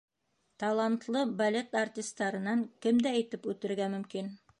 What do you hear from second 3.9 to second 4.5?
мөмкин?